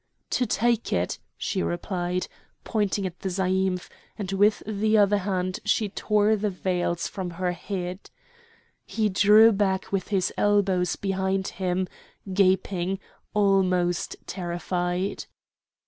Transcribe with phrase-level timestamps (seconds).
[0.31, 2.27] "To take it!" she replied,
[2.63, 7.51] pointing to the zaïmph, and with the other hand she tore the veils from her
[7.51, 8.09] head.
[8.87, 11.87] He drew back with his elbows behind him,
[12.33, 12.97] gaping,
[13.35, 15.25] almost terrified.